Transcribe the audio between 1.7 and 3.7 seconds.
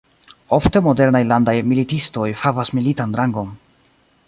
militistoj havas militan rangon.